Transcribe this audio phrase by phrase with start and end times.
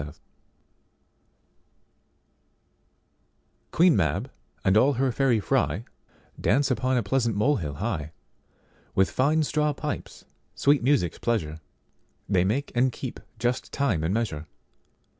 [3.69, 4.31] –1674) QUEEN MAB
[4.65, 5.85] and all her Fairy fry,
[6.41, 10.25] Dance on a pleasant molehill high:With fine straw pipes
[10.55, 11.59] sweet music's pleasure,
[12.27, 14.47] They make and keep just time and measure.